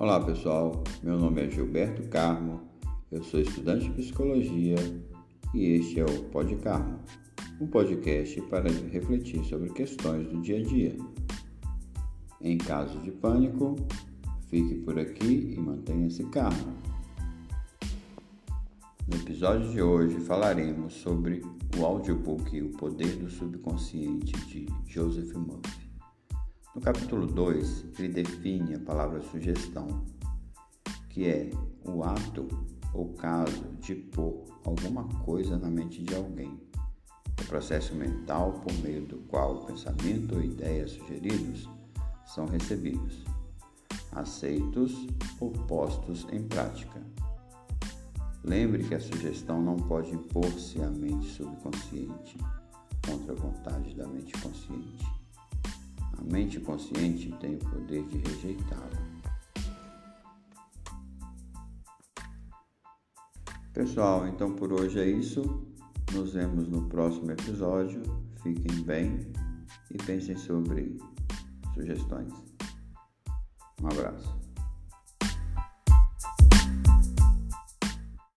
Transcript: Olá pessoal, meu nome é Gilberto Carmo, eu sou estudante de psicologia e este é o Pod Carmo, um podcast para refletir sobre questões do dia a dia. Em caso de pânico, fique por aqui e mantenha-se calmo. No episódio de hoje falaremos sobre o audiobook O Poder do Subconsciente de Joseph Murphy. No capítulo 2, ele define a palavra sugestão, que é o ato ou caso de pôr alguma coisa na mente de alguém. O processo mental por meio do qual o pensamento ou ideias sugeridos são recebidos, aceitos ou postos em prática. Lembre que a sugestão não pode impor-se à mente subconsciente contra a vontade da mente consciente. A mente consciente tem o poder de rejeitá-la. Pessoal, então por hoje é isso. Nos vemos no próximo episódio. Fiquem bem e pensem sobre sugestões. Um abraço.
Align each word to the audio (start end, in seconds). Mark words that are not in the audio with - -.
Olá 0.00 0.20
pessoal, 0.20 0.84
meu 1.02 1.18
nome 1.18 1.44
é 1.44 1.50
Gilberto 1.50 2.06
Carmo, 2.08 2.60
eu 3.10 3.20
sou 3.20 3.40
estudante 3.40 3.88
de 3.88 3.94
psicologia 3.94 4.76
e 5.52 5.72
este 5.72 5.98
é 5.98 6.04
o 6.04 6.22
Pod 6.26 6.54
Carmo, 6.58 7.00
um 7.60 7.66
podcast 7.66 8.40
para 8.42 8.70
refletir 8.70 9.44
sobre 9.44 9.70
questões 9.70 10.28
do 10.28 10.40
dia 10.40 10.60
a 10.60 10.62
dia. 10.62 10.96
Em 12.40 12.56
caso 12.56 12.96
de 13.00 13.10
pânico, 13.10 13.74
fique 14.46 14.76
por 14.76 14.96
aqui 14.96 15.56
e 15.56 15.60
mantenha-se 15.60 16.22
calmo. 16.26 16.76
No 19.08 19.16
episódio 19.16 19.68
de 19.68 19.82
hoje 19.82 20.20
falaremos 20.20 20.94
sobre 20.94 21.42
o 21.76 21.84
audiobook 21.84 22.62
O 22.62 22.70
Poder 22.70 23.16
do 23.16 23.28
Subconsciente 23.28 24.30
de 24.46 24.64
Joseph 24.86 25.34
Murphy. 25.34 25.87
No 26.78 26.84
capítulo 26.84 27.26
2, 27.26 27.86
ele 27.98 28.08
define 28.22 28.76
a 28.76 28.78
palavra 28.78 29.20
sugestão, 29.20 30.06
que 31.08 31.26
é 31.26 31.50
o 31.84 32.04
ato 32.04 32.46
ou 32.94 33.14
caso 33.14 33.64
de 33.80 33.96
pôr 33.96 34.44
alguma 34.64 35.02
coisa 35.24 35.58
na 35.58 35.68
mente 35.68 36.00
de 36.04 36.14
alguém. 36.14 36.56
O 37.40 37.44
processo 37.48 37.96
mental 37.96 38.52
por 38.60 38.72
meio 38.74 39.04
do 39.06 39.16
qual 39.26 39.56
o 39.56 39.66
pensamento 39.66 40.36
ou 40.36 40.40
ideias 40.40 40.92
sugeridos 40.92 41.68
são 42.24 42.46
recebidos, 42.46 43.24
aceitos 44.12 45.04
ou 45.40 45.50
postos 45.50 46.28
em 46.30 46.46
prática. 46.46 47.02
Lembre 48.44 48.84
que 48.84 48.94
a 48.94 49.00
sugestão 49.00 49.60
não 49.60 49.74
pode 49.74 50.14
impor-se 50.14 50.80
à 50.80 50.88
mente 50.88 51.28
subconsciente 51.28 52.38
contra 53.04 53.32
a 53.32 53.36
vontade 53.36 53.96
da 53.96 54.06
mente 54.06 54.32
consciente. 54.40 55.18
A 56.18 56.22
mente 56.22 56.60
consciente 56.60 57.32
tem 57.40 57.54
o 57.54 57.58
poder 57.58 58.04
de 58.08 58.18
rejeitá-la. 58.18 59.08
Pessoal, 63.72 64.26
então 64.26 64.54
por 64.54 64.72
hoje 64.72 64.98
é 64.98 65.06
isso. 65.06 65.42
Nos 66.12 66.32
vemos 66.32 66.68
no 66.68 66.88
próximo 66.88 67.30
episódio. 67.30 68.02
Fiquem 68.42 68.82
bem 68.82 69.32
e 69.90 69.98
pensem 69.98 70.36
sobre 70.36 70.96
sugestões. 71.74 72.32
Um 73.80 73.86
abraço. 73.86 74.37